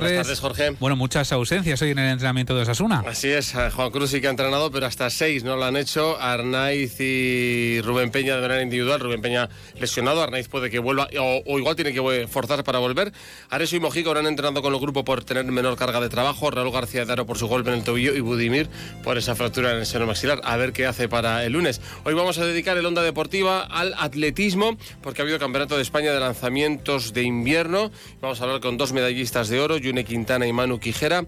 Buenas 0.00 0.26
tardes, 0.26 0.40
Jorge. 0.40 0.70
Bueno, 0.80 0.96
muchas 0.96 1.30
ausencias 1.32 1.80
hoy 1.82 1.90
en 1.90 1.98
el 1.98 2.10
entrenamiento 2.10 2.54
de 2.54 2.62
Osasuna. 2.62 3.04
Así 3.06 3.28
es, 3.28 3.54
Juan 3.74 3.90
Cruz 3.90 4.10
sí 4.10 4.20
que 4.20 4.26
ha 4.26 4.30
entrenado, 4.30 4.70
pero 4.70 4.86
hasta 4.86 5.10
seis 5.10 5.44
no 5.44 5.56
lo 5.56 5.64
han 5.64 5.76
hecho. 5.76 6.18
Arnaiz 6.20 6.98
y 7.00 7.80
Rubén 7.82 8.10
Peña 8.10 8.36
de 8.36 8.42
manera 8.42 8.62
individual. 8.62 9.00
Rubén 9.00 9.20
Peña 9.20 9.48
lesionado, 9.78 10.22
Arnaiz 10.22 10.48
puede 10.48 10.70
que 10.70 10.78
vuelva, 10.78 11.08
o, 11.18 11.58
igual 11.58 11.76
tiene 11.76 11.92
que 11.92 12.26
forzar 12.28 12.64
para 12.64 12.78
volver. 12.78 13.12
Areso 13.50 13.76
y 13.76 13.80
Mojico 13.80 14.10
han 14.12 14.26
entrenado 14.26 14.62
con 14.62 14.72
el 14.72 14.80
grupo 14.80 15.04
por 15.04 15.24
tener 15.24 15.44
menor 15.44 15.76
carga 15.76 16.00
de 16.00 16.08
trabajo. 16.08 16.50
Raúl 16.50 16.72
García 16.72 17.04
de 17.04 17.12
Aro 17.12 17.26
por 17.26 17.38
su 17.38 17.46
golpe 17.46 17.70
en 17.70 17.76
el 17.76 17.84
tobillo 17.84 18.14
y 18.14 18.20
Budimir 18.20 18.68
por 19.04 19.18
esa 19.18 19.34
fractura 19.34 19.72
en 19.72 19.78
el 19.78 19.86
seno 19.86 20.06
maxilar. 20.06 20.40
A 20.44 20.56
ver 20.56 20.72
qué 20.72 20.86
hace 20.86 21.08
para 21.08 21.44
el 21.44 21.52
lunes. 21.52 21.80
Hoy 22.04 22.14
vamos 22.14 22.38
a 22.38 22.44
dedicar 22.44 22.76
el 22.76 22.86
Onda 22.86 23.02
Deportiva 23.02 23.62
al 23.62 23.94
atletismo, 23.98 24.76
porque 25.02 25.20
ha 25.20 25.24
habido 25.24 25.38
Campeonato 25.38 25.76
de 25.76 25.82
España 25.82 26.12
de 26.12 26.20
Lanzamientos 26.20 27.12
de 27.12 27.22
Invierno. 27.22 27.90
Vamos 28.20 28.40
a 28.40 28.44
hablar 28.44 28.60
con 28.60 28.76
dos 28.76 28.92
medallistas 28.92 29.48
de 29.48 29.60
oro, 29.60 29.76
Yune 29.90 30.04
Quintana 30.04 30.46
y 30.46 30.52
Manu 30.52 30.78
Quijera, 30.78 31.24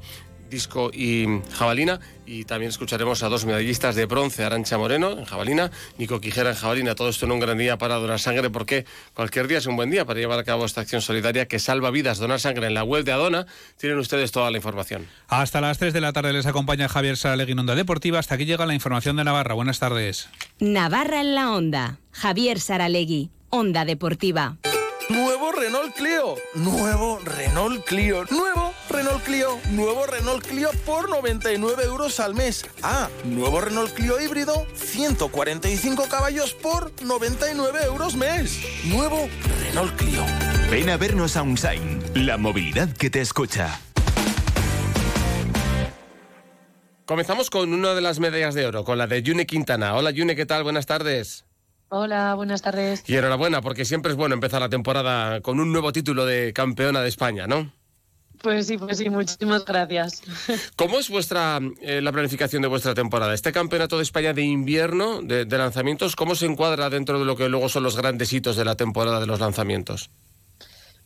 disco 0.49 0.91
y 0.95 1.27
jabalina. 1.53 1.99
Y 2.27 2.45
también 2.45 2.71
escucharemos 2.71 3.25
a 3.25 3.29
dos 3.29 3.45
medallistas 3.45 3.97
de 3.97 4.07
bronce, 4.07 4.45
Arancha 4.45 4.79
Moreno 4.79 5.19
en 5.19 5.25
jabalina, 5.25 5.73
Nico 5.99 6.21
Quijera 6.21 6.51
en 6.51 6.57
jabalina. 6.57 6.95
Todo 6.95 7.09
esto 7.09 7.27
en 7.27 7.33
un 7.33 7.41
gran 7.41 7.59
día 7.59 7.77
para 7.77 7.97
donar 7.97 8.21
sangre, 8.21 8.51
porque 8.51 8.87
cualquier 9.15 9.49
día 9.49 9.59
es 9.59 9.67
un 9.67 9.75
buen 9.75 9.91
día 9.91 10.05
para 10.05 10.21
llevar 10.21 10.39
a 10.39 10.45
cabo 10.45 10.65
esta 10.65 10.81
acción 10.81 11.03
solidaria 11.03 11.49
que 11.49 11.59
salva 11.59 11.91
vidas. 11.91 12.19
Donar 12.19 12.39
sangre 12.39 12.69
en 12.69 12.75
la 12.75 12.85
web 12.85 13.05
de 13.05 13.11
Adona. 13.11 13.47
Tienen 13.79 13.99
ustedes 13.99 14.31
toda 14.31 14.51
la 14.53 14.59
información. 14.59 15.09
Hasta 15.27 15.61
las 15.61 15.79
3 15.79 15.93
de 15.93 16.01
la 16.01 16.13
tarde 16.13 16.33
les 16.33 16.47
acompaña 16.47 16.89
Javier 16.89 17.17
Saralegui 17.17 17.53
en 17.53 17.59
Onda 17.59 17.75
Deportiva. 17.75 18.21
Hasta 18.21 18.37
aquí 18.37 18.45
llega 18.45 18.65
la 18.65 18.75
información 18.75 19.17
de 19.17 19.25
Navarra. 19.25 19.55
Buenas 19.55 19.81
tardes. 19.81 20.29
Navarra 20.61 21.21
en 21.21 21.35
la 21.35 21.51
Onda. 21.51 21.99
Javier 22.13 22.61
Saralegui, 22.61 23.31
Onda 23.51 23.85
Deportiva. 23.85 24.59
Nuevo 25.13 25.53
Renault 25.53 25.95
Clio. 25.95 26.37
Nuevo 26.55 27.21
Renault 27.23 27.85
Clio. 27.85 28.25
Nuevo 28.31 28.73
Renault 28.89 29.23
Clio. 29.23 29.59
Nuevo 29.71 30.07
Renault 30.07 30.47
Clio 30.47 30.71
por 30.87 31.11
99 31.11 31.85
euros 31.85 32.19
al 32.19 32.35
mes. 32.35 32.65
Ah, 32.83 33.11
nuevo 33.25 33.61
Renault 33.61 33.93
Clio 33.93 34.19
híbrido. 34.19 34.67
145 34.75 36.07
caballos 36.09 36.55
por 36.55 36.91
99 37.03 37.81
euros 37.85 38.17
mes. 38.17 38.59
Nuevo 38.87 39.29
Renault 39.61 39.95
Clio. 39.97 40.25
Ven 40.71 40.89
a 40.89 40.97
vernos 40.97 41.37
a 41.37 41.43
Unsign. 41.43 42.03
La 42.15 42.39
movilidad 42.39 42.89
que 42.97 43.11
te 43.11 43.21
escucha. 43.21 43.81
Comenzamos 47.05 47.51
con 47.51 47.75
una 47.75 47.93
de 47.93 48.01
las 48.01 48.19
medallas 48.19 48.55
de 48.55 48.65
oro, 48.65 48.85
con 48.85 48.97
la 48.97 49.07
de 49.07 49.23
Yune 49.23 49.45
Quintana. 49.45 49.95
Hola 49.95 50.11
Yune, 50.11 50.35
¿qué 50.35 50.47
tal? 50.47 50.63
Buenas 50.63 50.87
tardes. 50.87 51.45
Hola, 51.95 52.33
buenas 52.37 52.63
tardes. 52.63 53.05
Y 53.07 53.17
enhorabuena, 53.17 53.61
porque 53.61 53.85
siempre 53.85 54.13
es 54.13 54.17
bueno 54.17 54.35
empezar 54.35 54.63
la 54.63 54.71
temporada 54.71 55.43
con 55.43 55.61
un 55.61 55.73
nuevo 55.73 55.93
título 55.93 56.25
de 56.25 56.55
campeona 56.55 57.03
de 57.03 57.09
España, 57.11 57.47
¿no? 57.47 57.71
Pues 58.41 58.67
sí, 58.67 58.79
pues 58.79 58.97
sí, 58.97 59.11
muchísimas 59.11 59.67
gracias. 59.67 60.23
¿Cómo 60.77 60.99
es 60.99 61.11
vuestra 61.11 61.61
eh, 61.83 62.01
la 62.01 62.11
planificación 62.11 62.63
de 62.63 62.69
vuestra 62.69 62.95
temporada? 62.95 63.35
Este 63.35 63.53
campeonato 63.53 63.99
de 63.99 64.05
España 64.05 64.33
de 64.33 64.41
invierno 64.41 65.21
de, 65.21 65.45
lanzamientos, 65.45 66.17
¿cómo 66.17 66.35
se 66.35 66.47
encuadra 66.47 66.89
dentro 66.89 67.19
de 67.19 67.27
lo 67.27 67.37
que 67.37 67.51
luego 67.51 67.69
son 67.69 67.83
los 67.83 67.95
grandes 67.95 68.33
hitos 68.33 68.57
de 68.57 68.65
la 68.65 68.75
temporada 68.75 69.21
de 69.21 69.27
los 69.27 69.39
lanzamientos? 69.39 70.09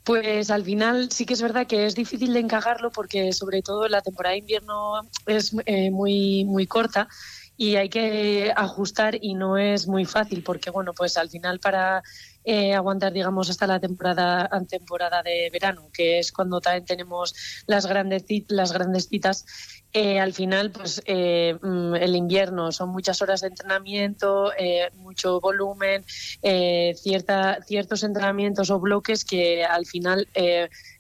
Pues 0.05 0.53
al 0.53 0.63
final 0.63 1.11
sí 1.11 1.27
que 1.27 1.35
es 1.35 1.43
verdad 1.43 1.67
que 1.67 1.87
es 1.87 1.97
difícil 1.97 2.33
de 2.33 2.39
encajarlo 2.39 2.93
porque 2.93 3.33
sobre 3.33 3.61
todo 3.61 3.89
la 3.89 4.03
temporada 4.03 4.35
de 4.35 4.39
invierno 4.39 5.01
es 5.27 5.53
eh, 5.67 5.91
muy, 5.91 6.45
muy 6.45 6.69
corta 6.69 7.09
y 7.57 7.77
hay 7.77 7.89
que 7.89 8.53
ajustar 8.55 9.17
y 9.21 9.35
no 9.35 9.57
es 9.57 9.89
muy 9.89 10.05
fácil 10.05 10.43
porque 10.43 10.71
bueno 10.71 10.93
pues 10.95 11.17
al 11.17 11.31
final 11.31 11.59
para 11.61 12.03
eh, 12.49 12.75
aguantar 12.75 13.13
digamos 13.13 13.51
hasta 13.51 13.67
la 13.67 13.81
temporada 13.81 14.49
temporada 14.69 15.21
de 15.21 15.51
verano 15.53 15.89
que 15.93 16.21
es 16.21 16.31
cuando 16.31 16.61
también 16.61 16.85
tenemos 16.85 17.35
las 17.67 17.87
grandes 17.87 18.25
las 18.47 18.73
grandes 18.73 19.09
citas 19.09 19.45
eh, 19.93 20.21
al 20.21 20.33
final 20.33 20.71
pues 20.71 21.03
eh, 21.07 21.59
mm, 21.61 21.97
el 21.97 22.15
invierno 22.15 22.71
son 22.71 22.91
muchas 22.91 23.21
horas 23.21 23.41
de 23.41 23.49
entrenamiento 23.49 24.53
mucho 24.95 25.41
volumen 25.41 26.05
cierta 26.95 27.59
ciertos 27.67 28.05
entrenamientos 28.05 28.71
o 28.71 28.79
bloques 28.79 29.25
que 29.25 29.65
al 29.65 29.85
final 29.85 30.29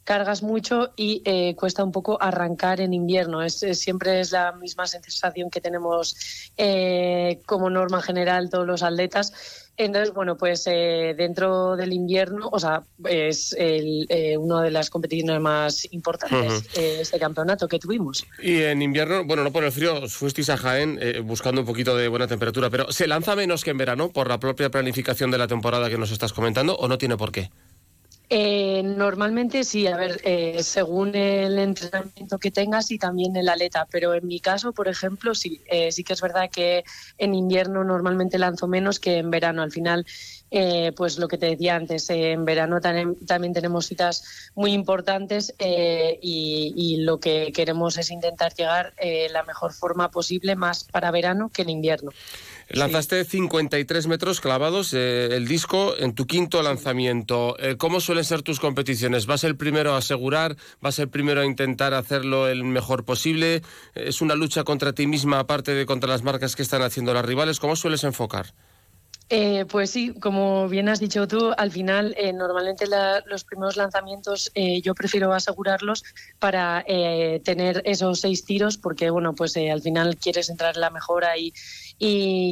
cargas 0.02 0.42
mucho 0.42 0.94
y 0.96 1.54
cuesta 1.54 1.84
un 1.84 1.92
poco 1.92 2.20
arrancar 2.20 2.80
en 2.80 2.92
invierno. 2.92 3.42
Es, 3.42 3.58
siempre 3.72 4.20
es 4.20 4.32
la 4.32 4.52
misma 4.52 4.86
sensación 4.86 5.50
que 5.50 5.60
tenemos 5.60 6.16
como 7.44 7.70
norma 7.70 8.02
general 8.02 8.50
todos 8.50 8.66
los 8.66 8.82
atletas. 8.82 9.65
Entonces, 9.76 10.14
bueno, 10.14 10.36
pues 10.36 10.66
eh, 10.66 11.14
dentro 11.16 11.76
del 11.76 11.92
invierno, 11.92 12.48
o 12.50 12.58
sea, 12.58 12.82
es 13.04 13.54
el, 13.58 14.06
una 14.38 14.62
de 14.62 14.70
las 14.70 14.90
competiciones 14.90 15.40
más 15.40 15.86
importantes 15.92 16.72
de 16.74 17.00
este 17.00 17.18
campeonato 17.18 17.68
que 17.68 17.78
tuvimos. 17.78 18.24
Y 18.42 18.62
en 18.62 18.82
invierno, 18.82 19.24
bueno, 19.24 19.44
no 19.44 19.52
por 19.52 19.64
el 19.64 19.72
frío, 19.72 20.02
os 20.02 20.14
fuisteis 20.14 20.48
a 20.50 20.56
Jaén 20.56 20.98
buscando 21.24 21.60
un 21.60 21.66
poquito 21.66 21.96
de 21.96 22.08
buena 22.08 22.26
temperatura, 22.26 22.70
pero 22.70 22.90
¿se 22.90 23.06
lanza 23.06 23.36
menos 23.36 23.64
que 23.64 23.70
en 23.70 23.78
verano 23.78 24.10
por 24.10 24.28
la 24.28 24.38
propia 24.38 24.70
planificación 24.70 25.30
de 25.30 25.38
la 25.38 25.46
temporada 25.46 25.90
que 25.90 25.98
nos 25.98 26.10
estás 26.10 26.32
comentando 26.32 26.76
o 26.76 26.88
no 26.88 26.98
tiene 26.98 27.16
por 27.16 27.32
qué? 27.32 27.50
Eh, 28.28 28.82
normalmente 28.82 29.62
sí, 29.62 29.86
a 29.86 29.96
ver, 29.96 30.20
eh, 30.24 30.60
según 30.64 31.14
el 31.14 31.58
entrenamiento 31.60 32.40
que 32.40 32.50
tengas 32.50 32.90
y 32.90 32.98
también 32.98 33.36
el 33.36 33.48
aleta, 33.48 33.86
pero 33.88 34.14
en 34.14 34.26
mi 34.26 34.40
caso, 34.40 34.72
por 34.72 34.88
ejemplo, 34.88 35.32
sí, 35.36 35.62
eh, 35.70 35.92
sí 35.92 36.02
que 36.02 36.14
es 36.14 36.20
verdad 36.20 36.50
que 36.50 36.82
en 37.18 37.36
invierno 37.36 37.84
normalmente 37.84 38.36
lanzo 38.38 38.66
menos 38.66 38.98
que 38.98 39.18
en 39.18 39.30
verano. 39.30 39.62
Al 39.62 39.70
final, 39.70 40.04
eh, 40.50 40.92
pues 40.96 41.18
lo 41.18 41.28
que 41.28 41.38
te 41.38 41.46
decía 41.46 41.76
antes, 41.76 42.08
en 42.10 42.44
verano 42.44 42.80
también 42.80 43.52
tenemos 43.52 43.86
citas 43.86 44.24
muy 44.54 44.72
importantes 44.72 45.54
y, 45.58 46.72
y, 46.76 46.96
lo 46.98 47.18
que 47.20 47.52
queremos 47.52 47.98
es 47.98 48.10
intentar 48.10 48.54
llegar 48.54 48.94
la 49.30 49.42
mejor 49.42 49.72
forma 49.72 50.10
posible, 50.10 50.56
más 50.56 50.84
para 50.84 51.10
verano 51.10 51.50
que 51.52 51.62
en 51.62 51.70
invierno. 51.70 52.10
Lanzaste 52.68 53.24
53 53.24 54.08
metros 54.08 54.40
clavados 54.40 54.92
eh, 54.92 55.28
el 55.36 55.46
disco 55.46 55.94
en 55.98 56.14
tu 56.14 56.26
quinto 56.26 56.62
lanzamiento. 56.62 57.56
Eh, 57.60 57.76
¿Cómo 57.76 58.00
suelen 58.00 58.24
ser 58.24 58.42
tus 58.42 58.58
competiciones? 58.58 59.26
¿Vas 59.26 59.44
el 59.44 59.56
primero 59.56 59.94
a 59.94 59.98
asegurar? 59.98 60.56
¿Vas 60.80 60.98
el 60.98 61.08
primero 61.08 61.42
a 61.42 61.46
intentar 61.46 61.94
hacerlo 61.94 62.48
el 62.48 62.64
mejor 62.64 63.04
posible? 63.04 63.62
¿Es 63.94 64.20
una 64.20 64.34
lucha 64.34 64.64
contra 64.64 64.92
ti 64.92 65.06
misma 65.06 65.38
aparte 65.38 65.74
de 65.74 65.86
contra 65.86 66.08
las 66.08 66.24
marcas 66.24 66.56
que 66.56 66.62
están 66.62 66.82
haciendo 66.82 67.14
las 67.14 67.24
rivales? 67.24 67.60
¿Cómo 67.60 67.76
sueles 67.76 68.02
enfocar? 68.02 68.52
Eh, 69.28 69.64
pues 69.68 69.90
sí, 69.90 70.14
como 70.14 70.68
bien 70.68 70.88
has 70.88 71.00
dicho 71.00 71.26
tú, 71.26 71.52
al 71.56 71.72
final 71.72 72.14
eh, 72.16 72.32
normalmente 72.32 72.86
los 73.26 73.42
primeros 73.42 73.76
lanzamientos 73.76 74.52
eh, 74.54 74.80
yo 74.82 74.94
prefiero 74.94 75.32
asegurarlos 75.32 76.04
para 76.38 76.84
tener 77.44 77.82
esos 77.84 78.20
seis 78.20 78.44
tiros 78.44 78.78
porque 78.78 79.10
bueno, 79.10 79.34
pues 79.34 79.56
al 79.56 79.82
final 79.82 80.16
quieres 80.16 80.48
entrar 80.48 80.76
en 80.76 80.80
la 80.80 80.90
mejora 80.90 81.32
y, 81.36 81.52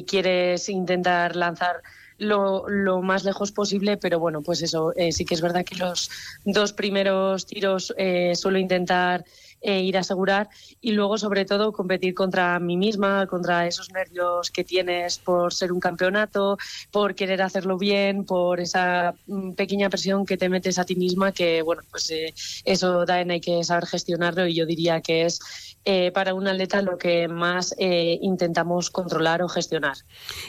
quieres 0.08 0.68
intentar 0.68 1.36
lanzar 1.36 1.82
lo, 2.18 2.68
lo, 2.68 3.02
más 3.02 3.24
lejos 3.24 3.52
posible, 3.52 3.96
pero 3.96 4.18
bueno, 4.18 4.42
pues 4.42 4.62
eso 4.62 4.92
sí 5.10 5.24
que 5.24 5.34
es 5.34 5.40
verdad 5.40 5.64
que 5.64 5.76
los 5.76 6.10
dos 6.44 6.72
primeros 6.72 7.46
tiros 7.46 7.94
suelo 8.34 8.58
intentar 8.58 9.24
eh, 9.64 9.80
ir 9.80 9.96
a 9.96 10.00
asegurar 10.00 10.50
y 10.82 10.92
luego 10.92 11.16
sobre 11.16 11.46
todo 11.46 11.72
competir 11.72 12.14
contra 12.14 12.60
mí 12.60 12.76
misma, 12.76 13.26
contra 13.26 13.66
esos 13.66 13.90
nervios 13.90 14.50
que 14.50 14.62
tienes 14.62 15.18
por 15.18 15.54
ser 15.54 15.72
un 15.72 15.80
campeonato, 15.80 16.58
por 16.90 17.14
querer 17.14 17.40
hacerlo 17.40 17.78
bien, 17.78 18.24
por 18.26 18.60
esa 18.60 19.14
mm, 19.26 19.52
pequeña 19.52 19.88
presión 19.88 20.26
que 20.26 20.36
te 20.36 20.50
metes 20.50 20.78
a 20.78 20.84
ti 20.84 20.96
misma 20.96 21.32
que 21.32 21.62
bueno, 21.62 21.82
pues 21.90 22.10
eh, 22.10 22.34
eso 22.64 23.06
también 23.06 23.30
hay 23.30 23.40
que 23.40 23.64
saber 23.64 23.86
gestionarlo 23.86 24.46
y 24.46 24.54
yo 24.54 24.66
diría 24.66 25.00
que 25.00 25.24
es 25.24 25.40
eh, 25.86 26.12
para 26.12 26.32
un 26.32 26.48
atleta 26.48 26.80
lo 26.80 26.96
que 26.96 27.28
más 27.28 27.74
eh, 27.78 28.18
intentamos 28.22 28.88
controlar 28.88 29.42
o 29.42 29.48
gestionar. 29.50 29.98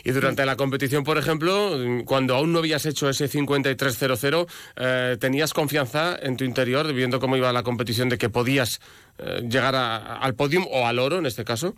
Y 0.05 0.11
durante 0.11 0.45
la 0.45 0.55
competición, 0.55 1.03
por 1.03 1.17
ejemplo, 1.17 1.77
cuando 2.05 2.35
aún 2.35 2.53
no 2.53 2.59
habías 2.59 2.85
hecho 2.85 3.09
ese 3.09 3.29
53-0-0, 3.29 4.47
eh, 4.77 5.17
¿tenías 5.19 5.53
confianza 5.53 6.17
en 6.21 6.37
tu 6.37 6.45
interior, 6.45 6.93
viendo 6.93 7.19
cómo 7.19 7.35
iba 7.35 7.51
la 7.51 7.63
competición, 7.63 8.07
de 8.07 8.17
que 8.17 8.29
podías 8.29 8.79
llegar 9.17 9.75
al 9.75 10.35
podium 10.35 10.65
o 10.71 10.85
al 10.87 10.99
oro 10.99 11.17
en 11.17 11.25
este 11.25 11.43
caso? 11.45 11.75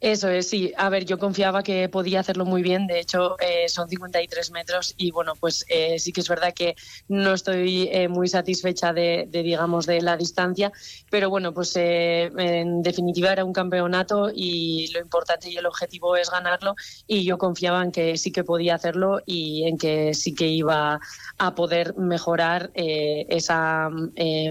Eso 0.00 0.28
es, 0.28 0.48
sí. 0.48 0.72
A 0.76 0.88
ver, 0.88 1.04
yo 1.04 1.18
confiaba 1.18 1.62
que 1.62 1.88
podía 1.88 2.20
hacerlo 2.20 2.44
muy 2.44 2.62
bien. 2.62 2.86
De 2.86 3.00
hecho, 3.00 3.36
eh, 3.40 3.68
son 3.68 3.88
53 3.88 4.50
metros 4.50 4.94
y 4.96 5.10
bueno, 5.10 5.34
pues 5.38 5.64
eh, 5.68 5.98
sí 5.98 6.12
que 6.12 6.20
es 6.20 6.28
verdad 6.28 6.52
que 6.54 6.76
no 7.08 7.34
estoy 7.34 7.88
eh, 7.92 8.08
muy 8.08 8.28
satisfecha 8.28 8.92
de, 8.92 9.28
digamos, 9.30 9.86
de 9.86 10.02
la 10.02 10.16
distancia. 10.16 10.72
Pero 11.10 11.30
bueno, 11.30 11.52
pues 11.54 11.74
en 11.76 12.82
definitiva 12.82 13.32
era 13.32 13.44
un 13.44 13.52
campeonato 13.52 14.30
y 14.34 14.90
lo 14.92 15.00
importante 15.00 15.50
y 15.50 15.56
el 15.56 15.66
objetivo 15.66 16.16
es 16.16 16.30
ganarlo. 16.30 16.74
Y 17.06 17.24
yo 17.24 17.38
confiaba 17.38 17.82
en 17.82 17.92
que 17.92 18.16
sí 18.18 18.30
que 18.32 18.44
podía 18.44 18.74
hacerlo 18.74 19.20
y 19.26 19.66
en 19.66 19.78
que 19.78 20.14
sí 20.14 20.34
que 20.34 20.48
iba 20.48 21.00
a 21.38 21.54
poder 21.54 21.96
mejorar 21.96 22.70
esa 22.74 23.88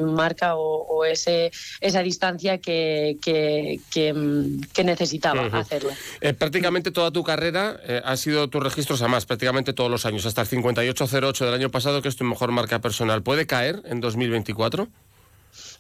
marca 0.02 0.56
o, 0.56 1.06
ese, 1.06 1.52
esa 1.82 2.02
distancia 2.02 2.58
que, 2.60 3.18
que 3.22 4.84
necesitaba 4.84 5.33
hacerlo. 5.40 5.90
Eh, 6.22 6.34
prácticamente 6.34 6.92
toda 6.92 7.12
tu 7.12 7.24
carrera 7.24 7.80
eh, 7.84 8.02
ha 8.04 8.18
sido 8.18 8.48
tus 8.50 8.64
registros 8.64 9.02
a 9.02 9.08
más, 9.08 9.26
prácticamente 9.26 9.74
todos 9.74 9.92
los 9.92 10.06
años, 10.06 10.26
hasta 10.26 10.42
el 10.42 10.48
58.08 10.48 11.46
del 11.46 11.54
año 11.54 11.70
pasado, 11.70 12.02
que 12.02 12.10
es 12.10 12.16
tu 12.16 12.24
mejor 12.24 12.52
marca 12.52 12.80
personal. 12.80 13.24
¿Puede 13.24 13.46
caer 13.46 13.82
en 13.86 14.00
2024? 14.02 14.90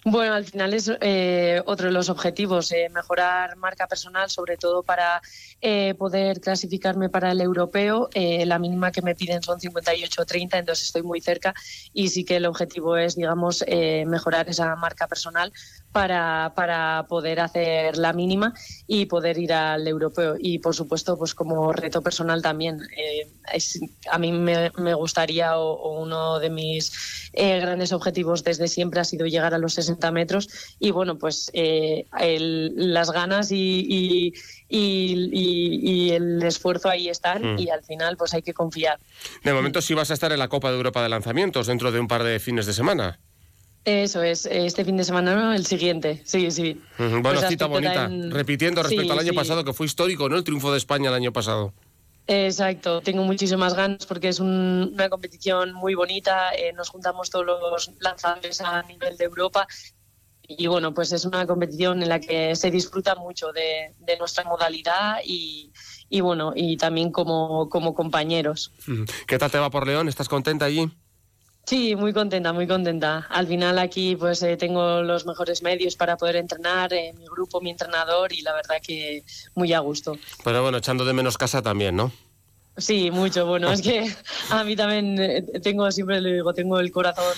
Bueno, 0.05 0.33
al 0.33 0.43
final 0.43 0.73
es 0.73 0.91
eh, 0.99 1.61
otro 1.65 1.87
de 1.87 1.93
los 1.93 2.09
objetivos, 2.09 2.71
eh, 2.73 2.89
mejorar 2.89 3.55
marca 3.55 3.87
personal, 3.87 4.29
sobre 4.29 4.57
todo 4.57 4.83
para 4.83 5.21
eh, 5.61 5.93
poder 5.95 6.41
clasificarme 6.41 7.07
para 7.07 7.31
el 7.31 7.39
europeo. 7.39 8.09
La 8.13 8.59
mínima 8.59 8.91
que 8.91 9.01
me 9.01 9.15
piden 9.15 9.41
son 9.41 9.59
58.30, 9.59 10.59
entonces 10.59 10.87
estoy 10.87 11.03
muy 11.03 11.21
cerca 11.21 11.53
y 11.93 12.09
sí 12.09 12.25
que 12.25 12.35
el 12.35 12.45
objetivo 12.45 12.97
es, 12.97 13.15
digamos, 13.15 13.63
mejorar 14.05 14.49
esa 14.49 14.75
marca 14.75 15.07
personal 15.07 15.53
para, 15.93 16.51
para 16.55 17.05
poder 17.07 17.39
hacer 17.39 17.97
la 17.97 18.11
mínima 18.11 18.53
y 18.87 19.05
poder 19.05 19.37
ir 19.37 19.53
al 19.53 19.87
europeo. 19.87 20.35
Y 20.39 20.59
por 20.59 20.75
supuesto, 20.75 21.17
pues 21.17 21.33
como 21.35 21.71
reto 21.71 22.01
personal 22.01 22.41
también. 22.41 22.81
Eh, 22.97 23.27
es- 23.53 23.79
a 24.11 24.17
mí 24.17 24.31
me, 24.31 24.71
me 24.77 24.93
gustaría, 24.95 25.57
o, 25.57 25.71
o 25.73 26.01
uno 26.01 26.39
de 26.39 26.49
mis 26.49 27.29
eh, 27.33 27.59
grandes 27.59 27.93
objetivos 27.93 28.43
desde 28.43 28.67
siempre 28.67 28.99
ha 28.99 29.03
sido 29.05 29.27
llegar 29.27 29.53
a 29.53 29.57
los 29.59 29.75
60 29.75 30.11
metros. 30.11 30.49
Y 30.79 30.91
bueno, 30.91 31.17
pues 31.17 31.49
eh, 31.53 32.07
el- 32.19 32.93
las 32.93 33.11
ganas 33.11 33.51
y, 33.51 33.85
y, 33.87 34.33
y- 34.67 35.29
y- 35.31 35.91
y 36.07 36.11
el 36.11 36.41
esfuerzo 36.43 36.89
ahí 36.89 37.07
están 37.09 37.55
Mm. 37.55 37.59
y 37.59 37.69
al 37.69 37.83
final 37.83 38.17
pues 38.17 38.33
hay 38.33 38.41
que 38.41 38.53
confiar. 38.53 38.99
De 39.43 39.53
momento 39.53 39.81
sí 39.81 39.93
vas 39.93 40.09
a 40.09 40.15
estar 40.15 40.31
en 40.31 40.39
la 40.39 40.47
Copa 40.47 40.71
de 40.71 40.77
Europa 40.77 41.03
de 41.03 41.09
Lanzamientos 41.09 41.67
dentro 41.67 41.91
de 41.91 41.99
un 41.99 42.07
par 42.07 42.23
de 42.23 42.39
fines 42.39 42.65
de 42.65 42.73
semana. 42.73 43.19
Eso 43.85 44.23
es, 44.23 44.45
este 44.45 44.85
fin 44.85 44.95
de 44.95 45.03
semana, 45.03 45.35
¿no? 45.35 45.53
El 45.53 45.65
siguiente, 45.65 46.21
sí, 46.25 46.49
sí. 46.51 46.81
Ujú, 46.97 47.21
Bueno, 47.21 47.39
Pues 47.39 47.47
cita 47.47 47.65
bonita. 47.67 48.09
Repitiendo 48.29 48.81
respecto 48.81 49.05
Sí, 49.07 49.11
al 49.11 49.19
año 49.19 49.31
sí. 49.31 49.35
pasado, 49.35 49.63
que 49.65 49.73
fue 49.73 49.85
histórico, 49.85 50.29
¿no? 50.29 50.37
El 50.37 50.43
triunfo 50.45 50.71
de 50.71 50.77
España 50.77 51.09
el 51.09 51.15
año 51.15 51.33
pasado. 51.33 51.73
Exacto, 52.25 53.01
tengo 53.01 53.23
muchísimas 53.25 53.73
ganas 53.73 54.05
porque 54.05 54.29
es 54.29 54.39
un- 54.39 54.91
una 54.93 55.09
competición 55.09 55.73
muy 55.73 55.93
bonita, 55.93 56.53
eh, 56.55 56.71
nos 56.71 56.87
juntamos 56.87 57.29
todos 57.29 57.45
los 57.45 57.91
lanzadores 57.99 58.61
a 58.61 58.81
nivel 58.83 59.17
de 59.17 59.25
Europa 59.25 59.67
y 60.47 60.67
bueno, 60.67 60.93
pues 60.93 61.11
es 61.11 61.25
una 61.25 61.45
competición 61.45 62.01
en 62.01 62.07
la 62.07 62.21
que 62.21 62.55
se 62.55 62.71
disfruta 62.71 63.15
mucho 63.15 63.51
de, 63.51 63.93
de 63.99 64.17
nuestra 64.17 64.45
modalidad 64.45 65.17
y, 65.25 65.73
y 66.07 66.21
bueno, 66.21 66.53
y 66.55 66.77
también 66.77 67.11
como, 67.11 67.67
como 67.67 67.93
compañeros. 67.93 68.71
¿Qué 69.27 69.37
tal 69.37 69.51
te 69.51 69.59
va 69.59 69.69
por 69.69 69.85
León? 69.85 70.07
¿Estás 70.07 70.29
contenta 70.29 70.63
allí? 70.63 70.89
Sí, 71.65 71.95
muy 71.95 72.11
contenta, 72.11 72.51
muy 72.51 72.67
contenta. 72.67 73.25
Al 73.29 73.47
final 73.47 73.79
aquí 73.79 74.15
pues 74.17 74.43
eh, 74.43 74.57
tengo 74.57 75.01
los 75.01 75.25
mejores 75.25 75.61
medios 75.61 75.95
para 75.95 76.17
poder 76.17 76.35
entrenar, 76.35 76.91
eh, 76.93 77.13
mi 77.17 77.25
grupo, 77.25 77.61
mi 77.61 77.69
entrenador 77.69 78.33
y 78.33 78.41
la 78.41 78.53
verdad 78.53 78.81
que 78.85 79.23
muy 79.55 79.71
a 79.71 79.79
gusto. 79.79 80.17
Pero 80.43 80.61
bueno, 80.61 80.79
echando 80.79 81.05
de 81.05 81.13
menos 81.13 81.37
casa 81.37 81.61
también, 81.61 81.95
¿no? 81.95 82.11
Sí, 82.75 83.11
mucho. 83.11 83.45
Bueno, 83.45 83.71
es 83.71 83.81
que 83.81 84.13
a 84.49 84.63
mí 84.63 84.75
también 84.75 85.17
eh, 85.19 85.41
tengo, 85.61 85.89
siempre 85.91 86.19
le 86.19 86.33
digo, 86.33 86.53
tengo 86.53 86.79
el 86.79 86.91
corazón 86.91 87.33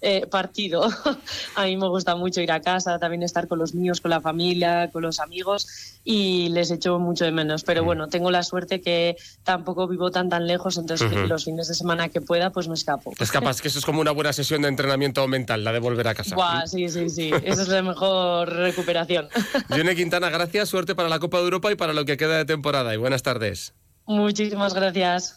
eh, 0.00 0.26
partido. 0.26 0.88
a 1.56 1.64
mí 1.64 1.76
me 1.76 1.88
gusta 1.88 2.16
mucho 2.16 2.40
ir 2.40 2.52
a 2.52 2.60
casa, 2.60 2.98
también 2.98 3.22
estar 3.22 3.48
con 3.48 3.58
los 3.58 3.74
míos, 3.74 4.00
con 4.00 4.10
la 4.10 4.20
familia, 4.20 4.90
con 4.92 5.02
los 5.02 5.20
amigos 5.20 6.00
y 6.04 6.48
les 6.50 6.70
echo 6.70 6.98
mucho 6.98 7.24
de 7.24 7.32
menos. 7.32 7.64
Pero 7.64 7.84
bueno, 7.84 8.08
tengo 8.08 8.30
la 8.30 8.42
suerte 8.42 8.80
que 8.80 9.16
tampoco 9.44 9.86
vivo 9.88 10.10
tan 10.10 10.28
tan 10.28 10.46
lejos, 10.46 10.78
entonces 10.78 11.12
los 11.28 11.44
fines 11.44 11.68
de 11.68 11.74
semana 11.74 12.08
que 12.08 12.20
pueda, 12.20 12.50
pues 12.50 12.68
me 12.68 12.74
escapo. 12.74 13.12
Es 13.18 13.30
capaz 13.30 13.60
que 13.60 13.68
eso 13.68 13.78
es 13.78 13.84
como 13.84 14.00
una 14.00 14.12
buena 14.12 14.32
sesión 14.32 14.62
de 14.62 14.68
entrenamiento 14.68 15.26
mental, 15.28 15.64
la 15.64 15.72
de 15.72 15.78
volver 15.78 16.08
a 16.08 16.14
casa. 16.14 16.34
Buah, 16.34 16.66
sí, 16.66 16.88
sí, 16.88 17.10
sí. 17.10 17.30
Esa 17.44 17.62
es 17.62 17.68
la 17.68 17.82
mejor 17.82 18.48
recuperación. 18.48 19.28
Yone 19.76 19.94
Quintana, 19.94 20.30
gracias, 20.30 20.68
suerte 20.68 20.94
para 20.94 21.08
la 21.08 21.18
Copa 21.18 21.38
de 21.38 21.44
Europa 21.44 21.70
y 21.72 21.76
para 21.76 21.92
lo 21.92 22.04
que 22.04 22.16
queda 22.16 22.38
de 22.38 22.44
temporada. 22.44 22.94
Y 22.94 22.96
buenas 22.96 23.22
tardes. 23.22 23.74
Muchísimas 24.06 24.74
gracias. 24.74 25.34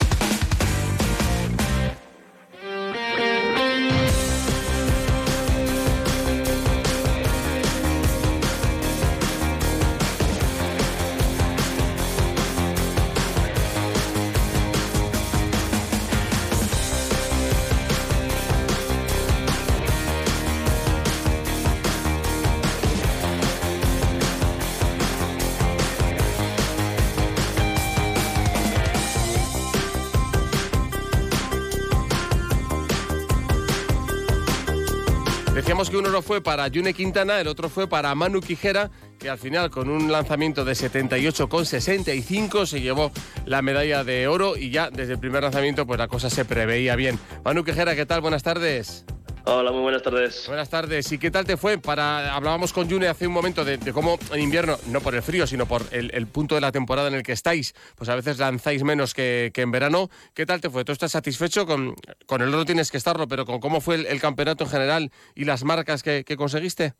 Que 35.90 35.98
uno 35.98 36.10
no 36.10 36.22
fue 36.22 36.42
para 36.42 36.68
Yune 36.70 36.94
Quintana, 36.94 37.40
el 37.42 37.48
otro 37.48 37.68
fue 37.70 37.88
para 37.88 38.16
Manu 38.16 38.40
Quijera, 38.40 38.90
que 39.20 39.30
al 39.30 39.38
final 39.38 39.70
con 39.70 39.90
un 39.90 40.12
lanzamiento 40.12 40.64
de 40.64 40.74
78,65 40.74 42.66
se 42.66 42.80
llevó 42.80 43.12
la 43.46 43.62
medalla 43.62 44.04
de 44.04 44.28
oro 44.28 44.56
y 44.56 44.70
ya 44.72 44.90
desde 44.90 45.14
el 45.14 45.20
primer 45.20 45.44
lanzamiento 45.44 45.86
pues 45.86 46.00
la 46.00 46.08
cosa 46.08 46.30
se 46.30 46.46
preveía 46.46 46.96
bien. 46.96 47.20
Manu 47.44 47.64
Quijera, 47.64 47.96
¿qué 47.96 48.06
tal? 48.06 48.22
Buenas 48.22 48.44
tardes. 48.44 49.06
Hola, 49.46 49.72
muy 49.74 49.82
buenas 49.82 50.02
tardes. 50.02 50.46
Buenas 50.48 50.70
tardes. 50.70 51.12
¿Y 51.12 51.18
qué 51.18 51.30
tal 51.30 51.46
te 51.46 51.58
fue? 51.58 51.78
Para 51.78 52.34
Hablábamos 52.34 52.72
con 52.72 52.88
Yune 52.88 53.08
hace 53.10 53.28
un 53.28 53.34
momento 53.34 53.66
de, 53.66 53.78
de 53.78 53.92
cómo 53.92 54.18
en 54.32 54.40
invierno, 54.40 54.78
no 54.88 55.02
por 55.02 55.16
el 55.16 55.22
frío, 55.22 55.46
sino 55.46 55.66
por 55.66 55.82
el, 55.92 56.12
el 56.14 56.28
punto 56.28 56.56
de 56.56 56.62
la 56.62 56.72
temporada 56.72 57.10
en 57.10 57.16
el 57.16 57.24
que 57.24 57.34
estáis, 57.34 57.76
pues 57.98 58.10
a 58.10 58.16
veces 58.16 58.40
lanzáis 58.40 58.84
menos 58.84 59.14
que, 59.14 59.52
que 59.54 59.62
en 59.62 59.72
verano. 59.72 60.10
¿Qué 60.34 60.46
tal 60.46 60.62
te 60.62 60.70
fue? 60.70 60.86
¿Tú 60.86 60.94
estás 60.94 61.12
satisfecho? 61.12 61.66
Con, 61.66 61.94
con 62.26 62.42
el 62.42 62.54
oro 62.54 62.64
tienes 62.64 62.90
que 62.90 62.96
estarlo, 62.96 63.28
pero 63.28 63.46
con 63.46 63.60
cómo 63.60 63.82
fue 63.82 63.96
el, 63.96 64.06
el 64.06 64.22
campeonato 64.22 64.64
en 64.64 64.70
general 64.70 65.12
y 65.36 65.44
las 65.44 65.66
marcas 65.66 66.04
que, 66.04 66.24
que 66.24 66.38
conseguiste. 66.38 66.94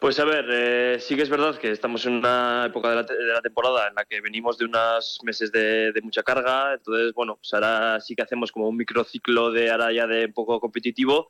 Pues 0.00 0.18
a 0.18 0.24
ver, 0.24 0.46
eh, 0.50 0.98
sí 1.00 1.14
que 1.14 1.22
es 1.22 1.30
verdad 1.30 1.58
que 1.58 1.70
estamos 1.70 2.04
en 2.06 2.14
una 2.14 2.64
época 2.66 2.90
de 2.90 2.96
la, 2.96 3.06
te- 3.06 3.16
de 3.16 3.32
la 3.32 3.40
temporada 3.40 3.86
en 3.88 3.94
la 3.94 4.04
que 4.04 4.20
venimos 4.20 4.58
de 4.58 4.64
unos 4.64 5.18
meses 5.22 5.52
de, 5.52 5.92
de 5.92 6.00
mucha 6.02 6.22
carga, 6.24 6.74
entonces, 6.74 7.12
bueno, 7.12 7.36
pues 7.36 7.52
ahora 7.54 8.00
sí 8.00 8.14
que 8.16 8.22
hacemos 8.22 8.50
como 8.52 8.68
un 8.68 8.76
microciclo 8.76 9.50
de 9.52 9.70
ahora 9.70 9.92
ya 9.92 10.06
de 10.08 10.26
un 10.26 10.32
poco 10.32 10.60
competitivo 10.60 11.28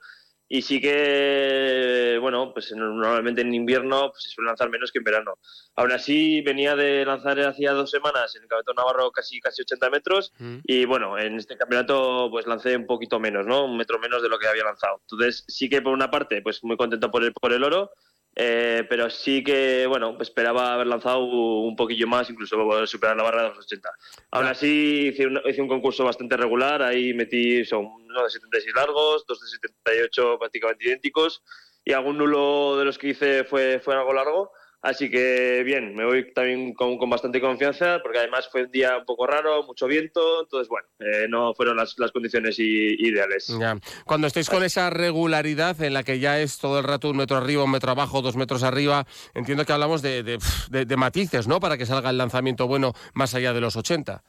y 0.49 0.62
sí 0.62 0.81
que, 0.81 2.19
bueno, 2.21 2.53
pues 2.53 2.73
en- 2.73 2.79
normalmente 2.79 3.43
en 3.43 3.55
invierno 3.55 4.11
pues, 4.11 4.25
se 4.25 4.31
suele 4.31 4.49
lanzar 4.49 4.71
menos 4.71 4.91
que 4.93 4.99
en 4.99 5.05
verano. 5.05 5.35
Aún 5.77 5.93
así, 5.93 6.41
venía 6.43 6.75
de 6.75 7.05
lanzar 7.05 7.39
hacía 7.41 7.73
dos 7.73 7.91
semanas 7.91 8.35
en 8.37 8.43
el 8.43 8.49
Campeonato 8.49 8.75
Navarro 8.75 9.11
casi, 9.11 9.41
casi 9.41 9.62
80 9.62 9.91
metros 9.91 10.33
y 10.65 10.85
bueno, 10.85 11.19
en 11.19 11.37
este 11.37 11.56
campeonato 11.56 12.29
pues 12.31 12.47
lancé 12.47 12.77
un 12.77 12.87
poquito 12.87 13.21
menos, 13.21 13.47
¿no? 13.47 13.65
Un 13.67 13.77
metro 13.77 13.99
menos 13.99 14.23
de 14.23 14.29
lo 14.29 14.39
que 14.39 14.49
había 14.49 14.65
lanzado. 14.65 15.00
Entonces 15.03 15.45
sí 15.49 15.69
que 15.69 15.83
por 15.83 15.93
una 15.93 16.11
parte 16.11 16.43
pues 16.43 16.65
muy 16.65 16.77
contento 16.77 17.11
por 17.11 17.23
el, 17.25 17.33
por 17.33 17.53
el 17.53 17.62
oro, 17.65 17.91
eh, 18.40 18.87
pero 18.88 19.11
sí 19.11 19.43
que, 19.43 19.85
bueno, 19.88 20.17
esperaba 20.20 20.75
haber 20.75 20.87
lanzado 20.87 21.25
un 21.25 21.75
poquillo 21.75 22.07
más, 22.07 22.30
incluso 22.30 22.87
superar 22.87 23.16
la 23.16 23.25
barra 23.25 23.42
de 23.42 23.49
los 23.49 23.59
80. 23.59 23.90
Aún 24.30 24.47
así 24.47 25.09
hice 25.09 25.26
un, 25.26 25.40
hice 25.45 25.61
un 25.61 25.66
concurso 25.66 26.04
bastante 26.04 26.37
regular, 26.37 26.80
ahí 26.80 27.12
metí 27.14 27.64
son 27.64 27.85
uno 27.87 28.23
de 28.23 28.30
76 28.30 28.73
largos, 28.76 29.26
dos 29.26 29.40
de 29.40 29.49
78 29.49 30.38
prácticamente 30.38 30.85
idénticos 30.85 31.42
y 31.85 31.92
algún 31.92 32.16
nulo 32.16 32.76
de 32.78 32.85
los 32.85 32.97
que 32.97 33.09
hice 33.09 33.42
fue, 33.42 33.80
fue 33.80 33.97
algo 33.97 34.12
largo. 34.12 34.52
Así 34.80 35.11
que 35.11 35.62
bien, 35.64 35.94
me 35.97 36.04
voy 36.04 36.32
también 36.32 36.73
con, 36.73 36.99
bastante 37.11 37.40
confianza, 37.40 37.99
porque 38.00 38.18
además 38.18 38.49
fue 38.50 38.62
un 38.62 38.70
día 38.70 38.97
un 38.99 39.04
poco 39.04 39.26
raro, 39.26 39.64
mucho 39.64 39.88
viento, 39.88 40.42
entonces 40.42 40.68
bueno, 40.68 40.87
eh, 41.00 41.26
no 41.28 41.52
fueron 41.54 41.76
las, 41.76 41.97
condiciones 42.12 42.56
ideales. 42.58 43.49
Ya. 43.58 43.76
Cuando 44.04 44.28
estéis 44.28 44.49
con 44.49 44.62
esa 44.62 44.88
regularidad 44.90 45.80
en 45.82 45.94
la 45.94 46.04
que 46.04 46.20
ya 46.20 46.40
es 46.40 46.58
todo 46.58 46.78
el 46.78 46.85
rato 46.85 47.11
un 47.11 47.16
metro 47.16 47.37
arriba, 47.37 47.64
un 47.64 47.73
metro 47.73 47.90
abajo, 47.90 48.23
dos 48.23 48.37
metros 48.37 48.62
arriba, 48.62 49.04
entiendo 49.35 49.64
que 49.64 49.73
hablamos 49.73 50.00
de- 50.00 50.23
de 50.23 50.97
matices, 50.97 51.49
¿no? 51.49 51.58
Para 51.58 51.76
que 51.76 51.85
salga 51.87 52.11
el 52.11 52.18
lanzamiento 52.18 52.68
bueno 52.68 52.92
más 53.14 53.35
allá 53.35 53.52
de 53.52 53.61
los 53.61 53.75
80. 53.76 54.23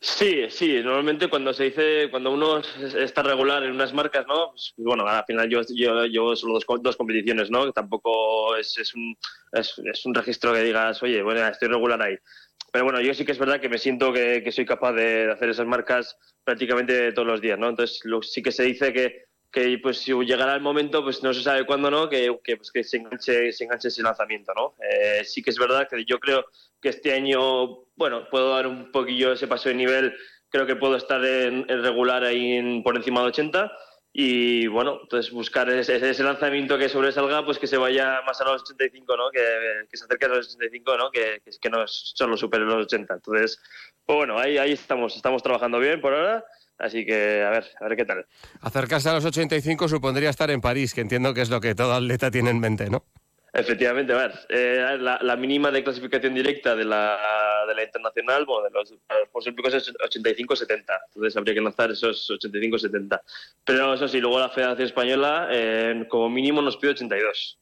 Sí, 0.00 0.44
sí, 0.50 0.80
normalmente 0.82 1.28
cuando 1.28 1.52
se 1.52 1.64
dice, 1.64 2.08
cuando 2.10 2.30
uno 2.30 2.58
es- 2.60 2.94
está 2.94 3.20
regular 3.24 3.64
en 3.64 3.72
unas 3.72 3.92
marcas, 3.92 4.24
¿no? 4.28 4.50
Pues, 4.52 4.72
bueno, 4.76 5.04
al 5.08 5.24
final 5.24 5.48
yo 5.50 5.60
yo 5.74 6.04
llevo 6.06 6.36
solo 6.36 6.54
dos, 6.54 6.64
co- 6.64 6.78
dos 6.78 6.96
competiciones, 6.96 7.50
¿no? 7.50 7.72
Tampoco 7.72 8.54
es, 8.56 8.78
es, 8.78 8.94
un, 8.94 9.16
es, 9.52 9.76
un 10.06 10.14
registro 10.14 10.52
que 10.52 10.62
digas, 10.62 11.02
oye, 11.02 11.20
bueno, 11.22 11.44
estoy 11.48 11.68
regular 11.68 12.00
ahí. 12.00 12.16
Pero 12.72 12.84
bueno, 12.84 13.00
yo 13.00 13.12
sí 13.12 13.24
que 13.24 13.32
es 13.32 13.38
verdad 13.38 13.60
que 13.60 13.68
me 13.68 13.78
siento 13.78 14.12
que, 14.12 14.42
que 14.44 14.52
soy 14.52 14.64
capaz 14.66 14.92
de, 14.92 15.32
hacer 15.32 15.48
esas 15.48 15.66
marcas 15.66 16.16
prácticamente 16.44 17.12
todos 17.12 17.26
los 17.26 17.40
días, 17.40 17.58
¿no? 17.58 17.68
Entonces 17.68 18.00
sí 18.22 18.40
que 18.42 18.52
se 18.52 18.62
dice 18.64 18.92
que, 18.92 19.24
que 19.50 19.78
pues 19.82 19.98
si 19.98 20.12
llegará 20.24 20.54
el 20.54 20.60
momento, 20.60 21.02
pues 21.02 21.22
no 21.22 21.32
se 21.32 21.42
sabe 21.42 21.64
cuándo, 21.64 21.90
¿no? 21.90 22.08
Que, 22.08 22.38
que, 22.44 22.56
pues, 22.56 22.70
que 22.70 22.84
se, 22.84 22.98
enganche, 22.98 23.52
se 23.52 23.64
enganche 23.64 23.88
ese 23.88 24.02
lanzamiento, 24.02 24.52
¿no? 24.54 24.74
Eh, 24.82 25.24
sí 25.24 25.42
que 25.42 25.50
es 25.50 25.58
verdad 25.58 25.88
que 25.88 26.04
yo 26.04 26.18
creo 26.20 26.44
que 26.80 26.90
este 26.90 27.12
año, 27.14 27.84
bueno, 27.96 28.28
puedo 28.30 28.50
dar 28.54 28.66
un 28.66 28.92
poquillo 28.92 29.32
ese 29.32 29.46
paso 29.48 29.68
de 29.70 29.74
nivel, 29.74 30.14
creo 30.50 30.66
que 30.66 30.76
puedo 30.76 30.96
estar 30.96 31.24
en, 31.24 31.64
en 31.68 31.82
regular 31.82 32.24
ahí 32.24 32.52
en- 32.52 32.82
por 32.82 32.96
encima 32.96 33.20
de 33.22 33.28
80 33.28 33.72
y 34.20 34.66
bueno, 34.66 34.98
entonces 35.00 35.30
buscar 35.32 35.70
ese, 35.70 35.94
ese, 35.94 36.24
lanzamiento 36.24 36.76
que 36.76 36.88
sobresalga, 36.88 37.44
pues 37.44 37.56
que 37.56 37.68
se 37.68 37.76
vaya 37.76 38.20
más 38.26 38.40
a 38.40 38.44
los 38.46 38.62
85, 38.62 39.16
¿no? 39.16 39.30
Que, 39.30 39.38
que 39.88 39.96
se 39.96 40.06
acerque 40.06 40.26
a 40.26 40.30
los 40.30 40.56
85, 40.56 40.96
¿no? 40.96 41.10
Que, 41.12 41.40
que 41.60 41.70
no 41.70 41.86
solo 41.86 42.36
supere 42.36 42.64
los 42.64 42.86
80. 42.86 43.14
Entonces, 43.14 43.60
pues 44.04 44.16
bueno, 44.16 44.36
ahí, 44.36 44.58
ahí 44.58 44.72
estamos, 44.72 45.14
estamos 45.14 45.40
trabajando 45.40 45.78
bien 45.78 46.00
por 46.00 46.14
ahora. 46.14 46.44
Así 46.78 47.06
que 47.06 47.44
a 47.44 47.50
ver, 47.50 47.66
a 47.80 47.84
ver 47.84 47.96
qué 47.96 48.04
tal. 48.04 48.26
Acercarse 48.60 49.08
a 49.08 49.12
los 49.12 49.24
85 49.24 49.86
supondría 49.86 50.30
estar 50.30 50.50
en 50.50 50.60
París, 50.60 50.94
que 50.94 51.00
entiendo 51.00 51.32
que 51.32 51.42
es 51.42 51.50
lo 51.50 51.60
que 51.60 51.76
todo 51.76 51.92
atleta 51.92 52.28
tiene 52.32 52.50
en 52.50 52.58
mente, 52.58 52.90
¿no? 52.90 53.04
Efectivamente, 53.58 54.12
a 54.12 54.16
ver, 54.16 54.32
eh, 54.50 54.98
la, 55.00 55.36
mínima 55.36 55.72
de 55.72 55.82
clasificación 55.82 56.32
directa 56.32 56.76
de 56.76 56.84
la, 56.84 57.64
de 57.66 57.74
la 57.74 57.82
internacional, 57.82 58.44
bueno, 58.46 58.64
de 58.64 58.70
los, 58.70 58.94
Olímpicos 59.32 59.74
es 59.74 59.92
85-70, 59.94 60.84
entonces 61.08 61.36
habría 61.36 61.54
que 61.54 61.60
lanzar 61.60 61.90
esos 61.90 62.30
85-70. 62.30 63.20
Pero 63.64 63.94
eso 63.94 64.06
sí, 64.06 64.20
luego 64.20 64.38
la 64.38 64.48
Federación 64.48 64.86
Española 64.86 65.48
eh, 65.50 66.06
como 66.08 66.30
mínimo 66.30 66.62
nos 66.62 66.76
pide 66.76 66.92
82. 66.92 67.58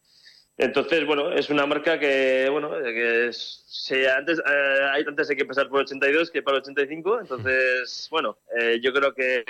Entonces, 0.58 1.06
bueno, 1.06 1.32
es 1.32 1.48
una 1.48 1.66
marca 1.66 1.98
que, 1.98 2.48
bueno, 2.50 2.70
que 2.82 3.30
se, 3.32 4.10
antes, 4.10 4.38
eh, 4.38 5.02
antes 5.06 5.30
hay 5.30 5.36
que 5.36 5.44
pasar 5.46 5.68
por 5.68 5.80
82 5.80 6.30
que 6.30 6.42
para 6.42 6.58
85, 6.58 7.20
entonces, 7.20 8.08
bueno, 8.10 8.38
eh, 8.58 8.80
yo 8.82 8.92
creo 8.92 9.14
que, 9.14 9.44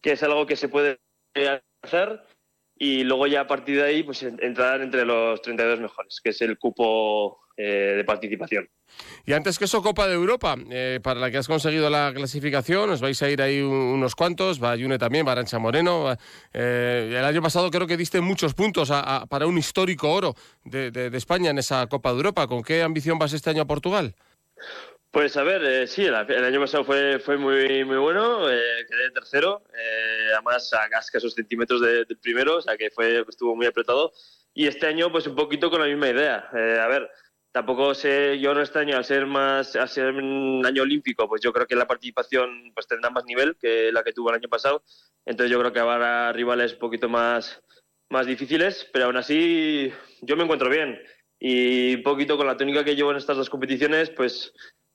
que 0.00 0.12
es 0.12 0.22
algo 0.22 0.46
que 0.46 0.56
se 0.56 0.68
puede 0.68 0.98
hacer 1.82 2.22
y 2.82 3.04
luego 3.04 3.26
ya 3.26 3.42
a 3.42 3.46
partir 3.46 3.76
de 3.76 3.84
ahí 3.84 4.02
pues 4.02 4.22
entrar 4.22 4.80
entre 4.80 5.04
los 5.04 5.42
32 5.42 5.80
mejores, 5.80 6.18
que 6.24 6.30
es 6.30 6.40
el 6.40 6.58
cupo 6.58 7.40
eh, 7.54 7.94
de 7.98 8.04
participación. 8.04 8.70
Y 9.26 9.34
antes 9.34 9.58
que 9.58 9.66
eso, 9.66 9.82
Copa 9.82 10.08
de 10.08 10.14
Europa, 10.14 10.56
eh, 10.70 10.98
para 11.02 11.20
la 11.20 11.30
que 11.30 11.36
has 11.36 11.46
conseguido 11.46 11.90
la 11.90 12.10
clasificación, 12.14 12.88
os 12.88 13.02
vais 13.02 13.22
a 13.22 13.28
ir 13.28 13.42
ahí 13.42 13.60
unos 13.60 14.14
cuantos, 14.14 14.64
va 14.64 14.74
Yune 14.76 14.96
también, 14.96 15.26
va 15.26 15.32
Arancha 15.32 15.58
Moreno. 15.58 16.16
Eh, 16.54 17.14
el 17.18 17.24
año 17.24 17.42
pasado 17.42 17.70
creo 17.70 17.86
que 17.86 17.98
diste 17.98 18.22
muchos 18.22 18.54
puntos 18.54 18.90
para 19.28 19.46
un 19.46 19.58
histórico 19.58 20.10
oro 20.10 20.34
de 20.64 21.10
España 21.12 21.50
en 21.50 21.58
esa 21.58 21.86
Copa 21.86 22.12
de 22.12 22.16
Europa. 22.16 22.46
¿Con 22.46 22.62
qué 22.62 22.82
ambición 22.82 23.18
vas 23.18 23.34
este 23.34 23.50
año 23.50 23.60
a 23.60 23.66
Portugal? 23.66 24.14
Pues 25.10 25.36
a 25.36 25.42
ver, 25.42 25.64
eh, 25.64 25.86
sí, 25.88 26.04
el, 26.04 26.14
año 26.14 26.60
pasado 26.60 26.84
fue, 26.84 27.18
fue 27.18 27.36
muy, 27.36 27.84
muy 27.84 27.96
bueno, 27.96 28.48
eh, 28.48 28.86
quedé 28.88 29.10
tercero, 29.10 29.64
eh, 29.74 30.28
además 30.34 30.72
a 30.72 30.86
escasos 31.00 31.34
centímetros 31.34 31.80
del 31.80 32.06
primero, 32.22 32.58
o 32.58 32.62
sea 32.62 32.76
que 32.76 32.90
fue, 32.90 33.24
estuvo 33.28 33.56
muy 33.56 33.66
apretado. 33.66 34.12
Y 34.54 34.68
este 34.68 34.86
año, 34.86 35.10
pues 35.10 35.26
un 35.26 35.34
poquito 35.34 35.68
con 35.68 35.80
la 35.80 35.86
misma 35.86 36.10
idea. 36.10 36.48
a 36.52 36.88
ver, 36.88 37.10
tampoco 37.50 37.92
sé, 37.94 38.38
yo 38.38 38.54
no 38.54 38.62
este 38.62 38.78
año, 38.78 38.96
al 38.96 39.04
ser 39.04 39.26
más, 39.26 39.74
al 39.74 39.88
ser 39.88 40.14
un 40.14 40.64
año 40.64 40.82
olímpico, 40.82 41.28
pues 41.28 41.40
yo 41.42 41.52
creo 41.52 41.66
que 41.66 41.74
la 41.74 41.88
participación 41.88 42.70
pues 42.72 42.86
tendrá 42.86 43.10
más 43.10 43.24
nivel 43.24 43.56
que 43.60 43.90
la 43.92 44.04
que 44.04 44.12
tuvo 44.12 44.30
el 44.30 44.36
año 44.36 44.48
pasado. 44.48 44.84
Entonces 45.26 45.50
yo 45.50 45.58
creo 45.58 45.72
que 45.72 45.80
habrá 45.80 46.32
rivales 46.32 46.74
un 46.74 46.78
poquito 46.78 47.08
más, 47.08 47.60
más 48.10 48.26
difíciles, 48.26 48.88
pero 48.92 49.06
aún 49.06 49.16
así 49.16 49.92
yo 50.22 50.36
me 50.36 50.44
encuentro 50.44 50.70
bien. 50.70 51.00
Y 51.40 51.96
un 51.96 52.02
poquito 52.04 52.36
con 52.36 52.46
la 52.46 52.56
técnica 52.56 52.84
que 52.84 52.94
llevo 52.94 53.10
en 53.10 53.16
estas 53.16 53.36
dos 53.36 53.50
competiciones, 53.50 54.10
pues 54.10 54.52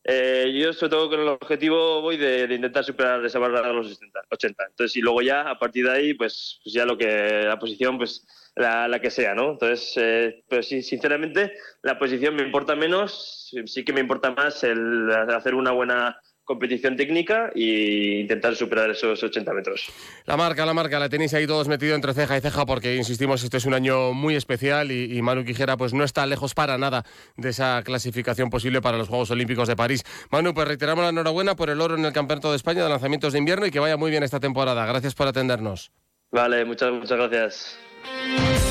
eh, 0.07 0.53
yo 0.55 0.71
sobre 0.71 0.91
todo 0.91 1.09
con 1.09 1.19
el 1.19 1.27
objetivo 1.27 1.99
voy 1.99 2.17
de, 2.17 2.43
intentar 2.43 2.83
superar 2.83 3.25
esa 3.25 3.39
barra 3.39 3.67
de 3.67 3.73
los 3.73 3.99
80. 4.29 4.63
Entonces, 4.69 4.95
y 4.95 5.01
luego 5.01 5.23
ya 5.23 5.49
a 5.49 5.57
partir 5.57 5.85
de 5.85 5.91
ahí, 5.91 6.13
pues, 6.13 6.59
pues 6.63 6.73
ya 6.73 6.85
lo 6.85 6.95
que 6.95 7.43
la 7.43 7.57
posición, 7.57 7.97
pues 7.97 8.23
la, 8.55 8.87
la 8.87 9.01
que 9.01 9.09
sea, 9.09 9.33
¿no? 9.33 9.53
Entonces, 9.53 9.93
eh, 9.97 10.43
pero 10.47 10.61
sí, 10.61 10.83
sinceramente, 10.83 11.53
la 11.81 11.97
posición 11.97 12.35
me 12.35 12.43
importa 12.43 12.75
menos, 12.75 13.51
sí 13.65 13.83
que 13.83 13.93
me 13.93 13.99
importa 13.99 14.29
más 14.29 14.63
el 14.63 15.09
hacer 15.11 15.55
una 15.55 15.71
buena 15.71 16.21
competición 16.45 16.95
técnica 16.95 17.51
e 17.55 18.21
intentar 18.21 18.55
superar 18.55 18.89
esos 18.91 19.21
80 19.21 19.53
metros. 19.53 19.89
La 20.25 20.37
marca, 20.37 20.65
la 20.65 20.73
marca, 20.73 20.99
la 20.99 21.09
tenéis 21.09 21.33
ahí 21.33 21.47
todos 21.47 21.67
metido 21.67 21.95
entre 21.95 22.13
ceja 22.13 22.37
y 22.37 22.41
ceja 22.41 22.65
porque, 22.65 22.95
insistimos, 22.95 23.43
este 23.43 23.57
es 23.57 23.65
un 23.65 23.73
año 23.73 24.13
muy 24.13 24.35
especial 24.35 24.91
y, 24.91 25.21
Manu 25.21 25.43
Quijera 25.43 25.75
pues 25.75 25.93
no 25.93 26.03
está 26.03 26.25
lejos 26.25 26.53
para 26.53 26.77
nada 26.77 27.03
de 27.35 27.49
esa 27.49 27.81
clasificación 27.83 28.49
posible 28.49 28.81
para 28.81 28.97
los 28.97 29.09
Juegos 29.09 29.31
Olímpicos 29.31 29.67
de 29.67 29.75
París. 29.75 30.03
Manu, 30.29 30.53
pues 30.53 30.67
reiteramos 30.67 31.03
la 31.03 31.09
enhorabuena 31.09 31.55
por 31.55 31.69
el 31.69 31.81
oro 31.81 31.95
en 31.95 32.05
el 32.05 32.13
Campeonato 32.13 32.51
de 32.51 32.57
España 32.57 32.83
de 32.83 32.89
lanzamientos 32.89 33.33
de 33.33 33.39
invierno 33.39 33.65
y 33.65 33.71
que 33.71 33.79
vaya 33.79 33.97
muy 33.97 34.11
bien 34.11 34.23
esta 34.23 34.39
temporada. 34.39 34.85
Gracias 34.85 35.15
por 35.15 35.27
atendernos. 35.27 35.91
Vale, 36.31 36.63
muchas, 36.63 36.91
muchas 36.91 37.17
gracias. 37.17 38.64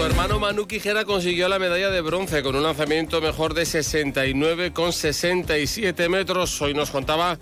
Su 0.00 0.06
hermano 0.06 0.38
Manu 0.38 0.66
Quijera 0.66 1.04
consiguió 1.04 1.46
la 1.50 1.58
medalla 1.58 1.90
de 1.90 2.00
bronce 2.00 2.42
con 2.42 2.56
un 2.56 2.62
lanzamiento 2.62 3.20
mejor 3.20 3.52
de 3.52 3.64
69,67 3.64 6.08
metros. 6.08 6.62
Hoy 6.62 6.72
nos 6.72 6.90
contaba 6.90 7.36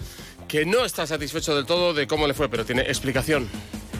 que 0.49 0.67
no 0.67 0.85
está 0.85 1.07
satisfecho 1.07 1.55
del 1.55 1.67
todo 1.67 1.95
de 1.95 2.09
cómo 2.09 2.27
le 2.27 2.35
fue, 2.35 2.49
pero 2.49 2.65
tiene 2.65 2.83
explicación. 2.83 3.49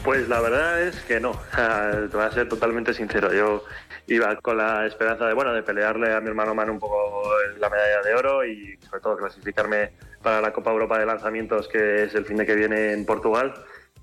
Pues 0.03 0.27
la 0.27 0.41
verdad 0.41 0.81
es 0.81 0.97
que 1.03 1.21
no, 1.21 1.31
te 1.55 2.17
voy 2.17 2.25
a 2.25 2.31
ser 2.33 2.49
totalmente 2.49 2.93
sincero. 2.93 3.33
Yo 3.33 3.63
iba 4.07 4.35
con 4.41 4.57
la 4.57 4.85
esperanza 4.85 5.25
de, 5.25 5.33
bueno, 5.33 5.53
de 5.53 5.63
pelearle 5.63 6.13
a 6.13 6.19
mi 6.19 6.27
hermano 6.27 6.53
Manu 6.53 6.73
un 6.73 6.79
poco 6.79 7.23
la 7.59 7.69
medalla 7.69 8.01
de 8.01 8.13
oro 8.13 8.43
y 8.43 8.77
sobre 8.89 8.99
todo 8.99 9.15
clasificarme 9.15 9.93
para 10.21 10.41
la 10.41 10.51
Copa 10.51 10.71
Europa 10.71 10.99
de 10.99 11.05
Lanzamientos 11.05 11.69
que 11.69 12.03
es 12.03 12.13
el 12.13 12.25
fin 12.25 12.35
de 12.35 12.45
que 12.45 12.55
viene 12.55 12.91
en 12.91 13.05
Portugal 13.05 13.53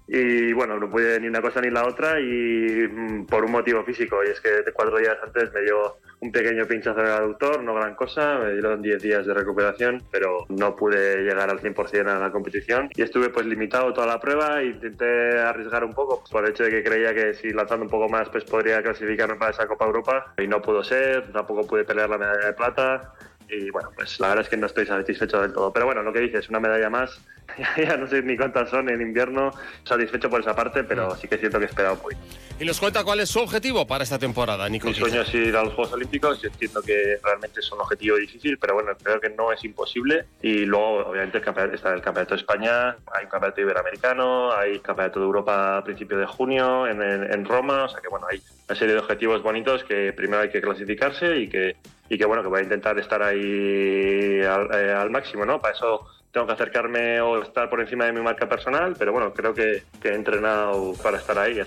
y 0.09 0.53
bueno, 0.53 0.79
no 0.79 0.89
pude 0.89 1.19
ni 1.21 1.27
una 1.27 1.43
cosa 1.43 1.61
ni 1.61 1.71
la 1.71 1.87
otra 1.87 2.21
y 2.21 2.89
mm, 2.89 3.27
por 3.27 3.45
un 3.45 3.53
motivo 3.53 3.83
físico. 3.85 4.23
Y 4.25 4.31
es 4.31 4.41
que 4.41 4.63
cuatro 4.73 4.99
días 4.99 5.17
antes 5.23 5.53
me 5.53 5.63
dio 5.63 5.97
un 6.21 6.33
pequeño 6.33 6.65
pinchazo 6.67 7.01
en 7.01 7.07
el 7.07 7.13
aductor, 7.13 7.63
no 7.63 7.75
gran 7.75 7.95
cosa, 7.95 8.39
me 8.39 8.53
dieron 8.53 8.81
10 8.81 9.03
días 9.03 9.27
de 9.27 9.35
recuperación 9.35 10.03
pero 10.11 10.47
no 10.49 10.75
pude 10.75 11.23
llegar 11.23 11.51
al 11.51 11.61
100% 11.61 12.09
a 12.09 12.19
la 12.19 12.31
competición. 12.31 12.89
Y 12.95 13.03
estuve 13.03 13.31
pues 13.31 13.47
limitado 13.47 13.93
toda 13.93 14.07
la 14.07 14.21
prueba 14.21 14.61
e 14.61 14.67
intenté 14.67 15.39
arriesgar 15.39 15.85
un 15.85 15.93
poco 15.93 16.23
por 16.31 16.45
el 16.45 16.51
hecho 16.51 16.65
de 16.65 16.71
que 16.71 16.85
creía 16.85 17.15
que 17.15 17.35
si 17.35 17.51
lanzando 17.51 17.85
un 17.85 17.91
poco 17.91 18.09
más 18.09 18.29
pues 18.29 18.45
podría 18.45 18.83
clasificarme 18.83 19.37
para 19.37 19.51
esa 19.51 19.67
Copa 19.67 19.87
Europa. 19.87 20.35
Y 20.39 20.47
no 20.47 20.63
pudo 20.63 20.83
ser, 20.83 21.33
tampoco 21.33 21.67
pude 21.67 21.85
pelear 21.85 22.09
la 22.09 22.19
medalla 22.19 22.47
de 22.47 22.53
plata 22.53 23.13
y 23.49 23.71
bueno, 23.71 23.91
pues 23.95 24.19
la 24.21 24.29
verdad 24.29 24.45
es 24.45 24.51
que 24.51 24.57
no 24.57 24.67
estoy 24.67 24.87
satisfecho 24.87 25.41
del 25.41 25.53
todo. 25.53 25.73
Pero 25.73 25.87
bueno, 25.87 26.03
lo 26.03 26.13
que 26.13 26.21
dices, 26.21 26.49
una 26.49 26.61
medalla 26.61 26.91
más, 26.91 27.21
ya 27.77 27.97
no 27.97 28.07
sé 28.07 28.23
ni 28.23 28.37
cuántas 28.37 28.71
son 28.71 28.89
en 28.89 29.01
invierno, 29.01 29.53
satisfecho 29.85 30.29
por 30.31 30.41
esa 30.41 30.55
parte, 30.55 30.85
pero 30.85 31.09
mm. 31.09 31.17
sí 31.19 31.29
que 31.29 31.39
siento 31.39 31.59
que 31.59 31.67
he 31.67 31.69
esperado 31.69 31.97
muy. 32.03 32.15
Y 32.59 32.65
nos 32.65 32.81
cuenta 32.81 33.05
cuál 33.05 33.21
es 33.21 33.29
su 33.29 33.39
objetivo 33.41 33.87
para 33.87 34.03
esta 34.03 34.19
temporada, 34.19 34.67
Nico. 34.69 34.89
Mi 34.89 34.95
sueño 34.95 35.21
es 35.21 35.35
ir 35.35 35.55
a 35.55 35.63
los 35.63 35.75
Juegos 35.75 35.93
Olímpicos, 35.93 36.41
yo 36.41 36.49
entiendo 36.49 36.81
que 36.81 37.19
realmente 37.23 37.61
es 37.61 37.71
un 37.71 37.81
objetivo 37.81 38.17
difícil, 38.17 38.57
pero 38.57 38.73
bueno, 38.73 38.93
creo 39.03 39.21
que 39.21 39.29
no 39.29 39.53
es 39.53 39.63
imposible. 39.63 40.25
Y 40.41 40.65
luego, 40.65 41.07
obviamente, 41.07 41.37
el 41.39 41.75
está 41.75 41.93
el 41.93 42.01
Campeonato 42.01 42.35
de 42.35 42.41
España, 42.41 42.97
hay 43.13 43.25
un 43.25 43.31
Campeonato 43.31 43.61
Iberoamericano, 43.61 44.53
hay 44.53 44.79
Campeonato 44.79 45.21
de 45.21 45.27
Europa 45.27 45.77
a 45.77 45.85
principios 45.85 46.21
de 46.21 46.27
junio 46.27 46.87
en, 46.87 47.03
en 47.03 47.45
Roma, 47.45 47.85
o 47.85 47.89
sea 47.91 48.01
que 48.01 48.09
bueno, 48.09 48.27
hay 48.31 48.41
una 48.67 48.79
serie 48.79 48.95
de 48.95 49.01
objetivos 49.01 49.43
bonitos 49.43 49.85
que 49.85 50.15
primero 50.15 50.43
hay 50.43 50.49
que 50.49 50.63
clasificarse 50.63 51.37
y 51.37 51.49
que 51.49 51.77
y 52.09 52.19
que 52.19 52.25
bueno, 52.25 52.43
que 52.43 52.49
voy 52.49 52.61
a 52.61 52.63
intentar 52.63 52.99
estar 52.99 53.23
ahí 53.23 54.41
al, 54.43 54.73
eh, 54.73 54.93
al, 54.93 55.11
máximo, 55.11 55.45
¿no? 55.45 55.61
Para 55.61 55.75
eso 55.75 56.07
tengo 56.33 56.47
que 56.47 56.53
acercarme 56.53 57.21
o 57.21 57.43
estar 57.43 57.69
por 57.69 57.81
encima 57.81 58.05
de 58.05 58.13
mi 58.13 58.21
marca 58.21 58.49
personal, 58.49 58.95
pero 58.99 59.13
bueno, 59.13 59.33
creo 59.33 59.55
que, 59.55 59.83
que 60.01 60.09
he 60.09 60.15
entrenado 60.15 60.95
para 61.03 61.19
estar 61.19 61.39
ahí. 61.39 61.61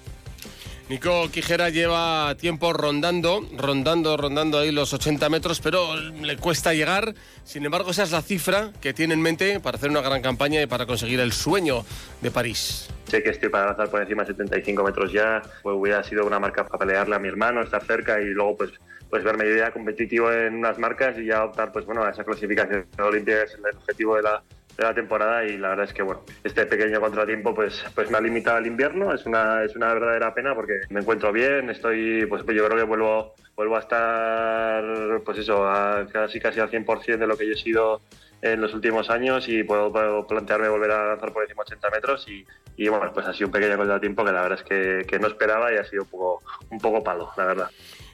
Nico 0.89 1.29
Quijera 1.31 1.69
lleva 1.69 2.34
tiempo 2.36 2.74
rondando, 2.74 3.48
rondando, 3.55 4.17
rondando 4.17 4.58
ahí 4.58 4.72
los 4.72 4.91
80 4.91 5.29
metros, 5.29 5.62
pero 5.62 5.96
le 5.96 6.36
cuesta 6.38 6.74
llegar. 6.74 7.13
Sin 7.43 7.63
embargo, 7.63 7.91
esa 7.91 8.01
es 8.01 8.12
la 8.12 8.24
cifra 8.24 8.72
que 8.81 8.91
tiene 8.91 9.13
en 9.13 9.22
mente 9.22 9.60
para 9.60 9.77
hacer 9.77 9.91
una 9.91 10.01
gran 10.01 10.24
campaña 10.24 10.63
y 10.63 10.65
para 10.65 10.88
conseguir 10.88 11.19
el 11.19 11.31
sueño 11.31 11.86
de 12.22 12.31
París. 12.31 12.89
Sé 13.05 13.22
que 13.22 13.29
estoy 13.29 13.50
para 13.50 13.67
lanzar 13.67 13.91
por 13.91 14.01
encima 14.01 14.24
de 14.24 14.34
75 14.34 14.84
metros 14.84 15.13
ya, 15.13 15.43
pues 15.62 15.75
hubiera 15.77 16.03
sido 16.03 16.25
una 16.25 16.39
marca 16.39 16.65
para 16.65 16.79
pelearle 16.79 17.15
a 17.15 17.19
mi 17.19 17.27
hermano, 17.27 17.62
estar 17.62 17.86
cerca 17.86 18.19
y 18.19 18.25
luego 18.25 18.58
pues 18.58 18.72
pues 19.12 19.24
verme 19.24 19.46
idea 19.46 19.72
competitivo 19.72 20.31
en 20.31 20.55
unas 20.55 20.77
marcas 20.77 21.17
y 21.17 21.25
ya 21.25 21.43
optar 21.43 21.72
pues 21.72 21.84
bueno 21.86 22.03
a 22.03 22.12
esa 22.12 22.24
clasificación 22.24 22.86
olímpica 23.00 23.41
es 23.41 23.55
el 23.55 23.77
objetivo 23.77 24.15
de 24.15 24.22
la, 24.22 24.43
de 24.80 24.86
la 24.86 24.94
temporada 24.94 25.44
y 25.46 25.58
la 25.58 25.70
verdad 25.70 25.86
es 25.86 25.94
que 25.94 26.02
bueno 26.02 26.22
este 26.44 26.66
pequeño 26.66 27.02
contratiempo 27.02 27.54
pues 27.54 27.84
pues 27.94 28.10
me 28.10 28.18
ha 28.18 28.22
limitado 28.22 28.58
al 28.58 28.68
invierno. 28.68 29.14
Es 29.14 29.26
una 29.26 29.64
es 29.64 29.76
una 29.76 29.94
verdadera 29.94 30.34
pena 30.34 30.56
porque 30.56 30.82
me 30.90 31.02
encuentro 31.02 31.32
bien 31.32 31.70
estoy 31.70 32.26
pues 32.26 32.44
yo 32.46 32.66
creo 32.66 32.78
que 32.78 32.84
vuelvo 32.84 33.34
vuelvo 33.56 33.76
a 33.76 33.80
estar 33.80 35.22
pues 35.24 35.38
eso 35.40 35.68
a 35.68 36.08
casi 36.12 36.40
casi 36.40 36.60
al 36.62 36.72
100% 36.72 37.18
de 37.18 37.28
lo 37.28 37.38
que 37.38 37.46
yo 37.46 37.54
he 37.54 37.58
sido 37.58 38.02
en 38.42 38.62
los 38.62 38.74
últimos 38.74 39.10
años 39.10 39.50
y 39.50 39.64
puedo, 39.64 39.92
plantearme 40.26 40.70
volver 40.70 40.92
a 40.92 41.08
lanzar 41.08 41.34
por 41.34 41.44
encima 41.44 41.64
80 41.64 41.90
metros 41.90 42.26
y, 42.30 42.48
y, 42.78 42.88
bueno 42.88 43.12
pues 43.14 43.28
ha 43.28 43.34
sido 43.34 43.48
un 43.48 43.52
pequeño 43.52 43.76
contratiempo 43.76 44.24
que 44.24 44.32
la 44.32 44.44
verdad 44.44 44.60
es 44.60 44.64
que, 44.64 45.06
que 45.06 45.20
no 45.20 45.28
esperaba 45.28 45.74
y 45.74 45.76
ha 45.78 45.84
sido 45.84 46.04
un 46.04 46.10
poco 46.10 46.42
un 46.70 46.80
poco 46.80 47.04
palo 47.04 47.32
la 47.36 47.46
verdad 47.46 47.70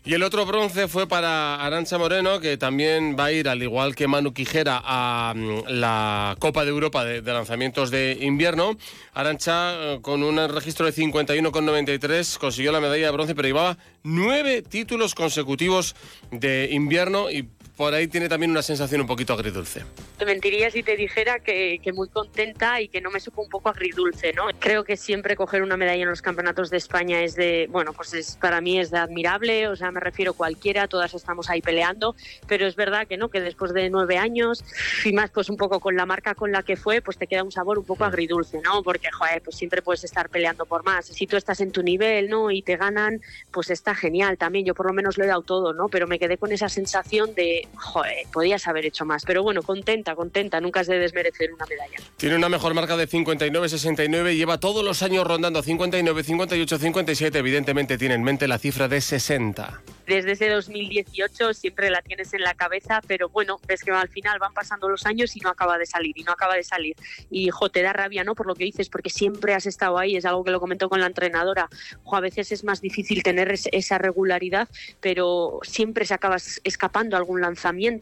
y 0.06 0.14
el 0.14 0.22
otro 0.22 0.46
bronce 0.46 0.88
fue 0.88 1.08
para 1.08 1.56
Arancha 1.56 1.98
Moreno, 1.98 2.40
que 2.40 2.58
también 2.58 3.16
va 3.20 3.26
a 3.26 3.32
ir, 3.32 3.50
al 3.50 3.64
igual 3.64 3.96
que 3.96 4.08
Manu 4.08 4.34
Quijera, 4.34 4.80
a 4.86 5.34
mm, 5.36 5.64
la 5.68 6.36
Copa 6.38 6.64
de 6.64 6.70
Europa 6.70 7.04
de, 7.04 7.22
lanzamientos 7.24 7.90
de 7.90 8.20
invierno. 8.22 8.78
Arancha, 9.14 9.74
eh, 9.74 10.00
con 10.04 10.22
un 10.22 10.38
registro 10.48 10.86
de 10.86 10.94
51,93, 10.94 12.38
consiguió 12.38 12.72
la 12.72 12.82
medalla 12.82 13.08
de 13.08 13.12
bronce, 13.12 13.34
pero 13.34 13.48
llevaba 13.48 13.78
nueve 14.04 14.62
títulos 14.62 15.16
consecutivos 15.16 15.96
de 16.30 16.70
invierno 16.72 17.32
y 17.32 17.50
por 17.76 17.94
ahí 17.94 18.08
tiene 18.08 18.30
también 18.30 18.52
una 18.52 18.62
sensación 18.62 19.02
un 19.02 19.08
poquito 19.08 19.34
agridulce. 19.34 19.84
Te 20.18 20.26
mentiría 20.26 20.72
si 20.72 20.82
te 20.82 20.96
dijera 20.96 21.40
que, 21.40 21.80
que, 21.84 21.92
muy 21.92 22.08
contenta 22.08 22.80
y 22.80 22.88
que 22.88 23.02
no 23.02 23.12
me 23.12 23.20
supo 23.20 23.42
un 23.42 23.50
poco 23.50 23.70
agridulce, 23.70 24.32
¿no? 24.34 24.46
Creo 24.60 24.84
que 24.84 24.96
siempre 24.96 25.36
coger 25.36 25.62
una 25.62 25.76
medalla 25.76 26.04
en 26.04 26.10
los 26.10 26.22
campeonatos 26.22 26.70
de 26.70 26.78
España 26.78 27.22
es 27.22 27.36
de, 27.36 27.68
bueno, 27.70 27.92
pues 27.92 28.14
es, 28.14 28.38
para 28.38 28.62
mí 28.62 28.80
es 28.80 28.92
de 28.92 28.98
admirable, 28.98 29.68
o 29.68 29.76
sea, 29.76 29.92
me 29.92 30.00
refiero 30.00 30.32
a 30.32 30.36
cualquiera, 30.36 30.88
todas 30.88 31.14
estamos 31.14 31.50
ahí 31.50 31.62
peleando, 31.62 32.16
pero 32.48 32.66
es 32.66 32.76
verdad 32.76 33.08
que 33.08 33.18
no, 33.18 33.30
que 33.30 33.42
después 33.42 33.74
de 33.74 33.90
nueve 33.90 34.18
años 34.18 34.64
y 35.04 35.12
más 35.12 35.32
pues 35.32 35.50
un 35.50 35.58
poco 35.58 35.80
con 35.80 35.96
la 35.96 36.06
marca 36.06 36.34
con 36.34 36.52
la 36.52 36.64
que 36.64 36.78
fue, 36.78 37.02
pues 37.02 37.18
te 37.18 37.28
queda 37.28 37.44
un 37.44 37.52
sabor 37.52 37.78
un 37.78 37.86
poco 37.86 38.06
agridulce, 38.06 38.62
¿no? 38.62 38.84
Porque, 38.84 39.12
joder, 39.12 39.42
pues 39.42 39.58
siempre 39.58 39.82
puedes 39.82 40.04
estar 40.06 40.30
peleando 40.30 40.66
por 40.66 40.86
más. 40.86 41.08
Si 41.08 41.28
tú 41.28 41.36
estás 41.36 41.60
en 41.60 41.72
tu 41.72 41.84
nivel, 41.84 42.30
¿no? 42.30 42.52
Y 42.52 42.62
te 42.62 42.78
ganan, 42.78 43.22
pues 43.52 43.70
está 43.70 43.96
genial 43.96 44.38
también. 44.38 44.66
Yo 44.66 44.74
por 44.74 44.86
lo 44.86 44.94
menos 44.94 45.18
lo 45.18 45.26
he 45.26 45.28
dado 45.28 45.42
todo, 45.42 45.74
¿no? 45.74 45.90
Pero 45.90 46.08
me 46.08 46.20
quedé 46.20 46.38
con 46.38 46.52
esa 46.52 46.70
sensación 46.70 47.36
de, 47.36 47.65
joder, 47.76 48.26
podías 48.32 48.68
haber 48.68 48.86
hecho 48.86 49.06
más. 49.06 49.24
Pero 49.26 49.44
bueno, 49.44 49.62
contenta, 49.62 50.16
contenta. 50.16 50.60
Nunca 50.62 50.82
has 50.82 50.88
de 50.88 51.00
desmerecer 51.00 51.54
una 51.54 51.66
medalla. 51.66 51.98
Tiene 52.18 52.36
una 52.36 52.50
mejor 52.50 52.74
marca 52.74 52.98
de 52.98 53.08
59-69. 53.08 54.36
Lleva 54.36 54.60
todos 54.60 54.84
los 54.84 55.02
años 55.04 55.26
rondando 55.26 55.62
59, 55.62 56.24
58, 56.24 56.78
57. 56.78 57.38
Evidentemente 57.38 57.98
tiene 57.98 58.16
en 58.16 58.24
mente 58.24 58.48
la 58.48 58.58
cifra 58.58 58.88
de 58.88 59.02
60 59.02 59.82
desde 60.06 60.34
ese 60.34 60.50
2018 60.50 61.54
siempre 61.54 61.90
la 61.90 62.02
tienes 62.02 62.34
en 62.34 62.42
la 62.42 62.54
cabeza, 62.54 63.02
pero 63.08 63.30
bueno, 63.30 63.60
ves 63.68 63.84
que 63.84 63.92
al 63.92 64.10
final 64.10 64.40
van 64.40 64.54
pasando 64.54 64.88
los 64.90 65.06
años 65.06 65.36
y 65.36 65.40
no 65.40 65.50
acaba 65.50 65.78
de 65.78 65.86
salir, 65.86 66.18
y 66.18 66.24
no 66.24 66.32
acaba 66.32 66.56
de 66.56 66.64
salir. 66.64 66.96
Y, 67.30 67.50
jo, 67.50 67.70
te 67.70 67.82
da 67.82 67.94
rabia, 67.94 68.24
¿no? 68.24 68.36
Por 68.36 68.48
lo 68.48 68.56
que 68.56 68.66
dices, 68.66 68.90
porque 68.90 69.10
siempre 69.10 69.54
has 69.54 69.66
estado 69.66 69.98
ahí, 69.98 70.16
es 70.16 70.26
algo 70.26 70.44
que 70.44 70.52
lo 70.52 70.60
comento 70.60 70.90
con 70.90 71.00
la 71.00 71.08
entrenadora. 71.08 71.70
Jo, 72.04 72.16
a 72.16 72.20
veces 72.20 72.52
es 72.52 72.64
más 72.64 72.82
difícil 72.82 73.24
tener 73.24 73.54
esa 73.72 73.98
regularidad, 73.98 74.70
pero 75.02 75.60
siempre 75.64 76.06
se 76.06 76.14
acaba 76.14 76.38
escapando 76.64 77.18
algún 77.18 77.42
lanzamiento, 77.42 77.55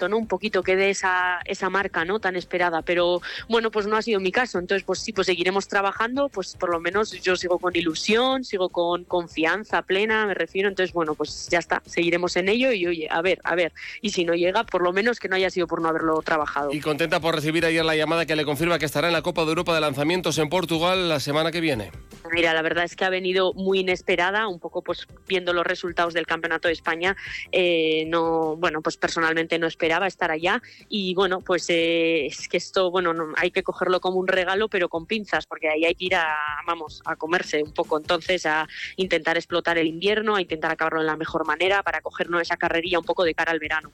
¿no? 0.09 0.17
Un 0.17 0.27
poquito 0.27 0.63
que 0.63 0.75
dé 0.75 0.89
esa, 0.89 1.39
esa 1.45 1.69
marca, 1.69 2.05
¿no? 2.05 2.19
Tan 2.19 2.35
esperada. 2.35 2.81
Pero 2.81 3.21
bueno, 3.49 3.71
pues 3.71 3.87
no 3.87 3.95
ha 3.95 4.01
sido 4.01 4.19
mi 4.19 4.31
caso. 4.31 4.59
Entonces, 4.59 4.83
pues 4.83 4.99
sí, 4.99 5.13
pues 5.13 5.27
seguiremos 5.27 5.67
trabajando, 5.67 6.29
pues 6.29 6.55
por 6.55 6.69
lo 6.69 6.79
menos 6.79 7.11
yo 7.21 7.35
sigo 7.35 7.59
con 7.59 7.75
ilusión, 7.75 8.43
sigo 8.43 8.69
con 8.69 9.03
confianza 9.03 9.81
plena, 9.81 10.25
me 10.25 10.33
refiero. 10.33 10.69
Entonces, 10.69 10.93
bueno, 10.93 11.15
pues 11.15 11.47
ya 11.49 11.59
está 11.59 11.81
seguiremos 11.85 12.35
en 12.35 12.49
ello 12.49 12.71
y 12.71 12.87
oye, 12.87 13.07
a 13.09 13.21
ver, 13.21 13.39
a 13.43 13.55
ver. 13.55 13.73
Y 14.01 14.09
si 14.09 14.25
no 14.25 14.33
llega, 14.33 14.63
por 14.63 14.81
lo 14.81 14.93
menos 14.93 15.19
que 15.19 15.29
no 15.29 15.35
haya 15.35 15.49
sido 15.49 15.67
por 15.67 15.81
no 15.81 15.89
haberlo 15.89 16.21
trabajado. 16.21 16.71
Y 16.73 16.79
contenta 16.81 17.19
por 17.19 17.35
recibir 17.35 17.65
ayer 17.65 17.85
la 17.85 17.95
llamada 17.95 18.25
que 18.25 18.35
le 18.35 18.45
confirma 18.45 18.79
que 18.79 18.85
estará 18.85 19.07
en 19.07 19.13
la 19.13 19.21
Copa 19.21 19.43
de 19.43 19.49
Europa 19.49 19.73
de 19.73 19.81
Lanzamientos 19.81 20.37
en 20.37 20.49
Portugal 20.49 21.09
la 21.09 21.19
semana 21.19 21.51
que 21.51 21.61
viene. 21.61 21.91
Mira, 22.31 22.53
la 22.53 22.61
verdad 22.61 22.85
es 22.85 22.95
que 22.95 23.05
ha 23.05 23.09
venido 23.09 23.53
muy 23.53 23.79
inesperada, 23.79 24.47
un 24.47 24.59
poco 24.59 24.81
pues 24.81 25.07
viendo 25.27 25.53
los 25.53 25.65
resultados 25.65 26.13
del 26.13 26.25
Campeonato 26.25 26.67
de 26.67 26.73
España, 26.73 27.15
eh, 27.51 28.05
no, 28.07 28.55
bueno, 28.55 28.81
pues 28.81 28.97
personalmente 28.97 29.42
no 29.59 29.67
esperaba 29.67 30.07
estar 30.07 30.31
allá 30.31 30.61
y 30.89 31.13
bueno, 31.13 31.41
pues 31.41 31.69
eh, 31.69 32.25
es 32.25 32.47
que 32.47 32.57
esto, 32.57 32.91
bueno, 32.91 33.13
hay 33.37 33.51
que 33.51 33.63
cogerlo 33.63 33.99
como 33.99 34.17
un 34.19 34.27
regalo, 34.27 34.67
pero 34.67 34.89
con 34.89 35.05
pinzas, 35.05 35.45
porque 35.45 35.69
ahí 35.69 35.85
hay 35.85 35.95
que 35.95 36.05
ir 36.05 36.15
a, 36.15 36.35
vamos, 36.65 37.01
a 37.05 37.15
comerse 37.15 37.61
un 37.61 37.73
poco, 37.73 37.97
entonces 37.97 38.45
a 38.45 38.67
intentar 38.95 39.37
explotar 39.37 39.77
el 39.77 39.87
invierno, 39.87 40.35
a 40.35 40.41
intentar 40.41 40.71
acabarlo 40.71 41.01
de 41.01 41.07
la 41.07 41.17
mejor 41.17 41.45
manera 41.45 41.83
para 41.83 42.01
cogernos 42.01 42.41
esa 42.41 42.57
carrería 42.57 42.99
un 42.99 43.05
poco 43.05 43.23
de 43.23 43.33
cara 43.33 43.51
al 43.51 43.59
verano. 43.59 43.91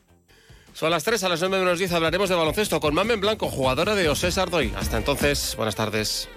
Son 0.74 0.91
las 0.91 1.03
3, 1.03 1.24
a 1.24 1.29
las 1.29 1.41
9 1.41 1.60
menos 1.60 1.79
10 1.79 1.91
hablaremos 1.91 2.29
de 2.29 2.36
baloncesto 2.36 2.79
con 2.79 2.94
Mamen 2.94 3.20
Blanco, 3.20 3.50
jugadora 3.50 3.96
de 3.96 4.08
Osés 4.08 4.38
Ardoy. 4.38 4.72
Hasta 4.77 4.98
entonces, 4.98 5.56
buenas 5.58 5.75
tardes. 5.75 6.29